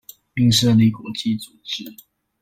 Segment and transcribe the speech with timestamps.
[0.33, 1.95] 並設立國際組織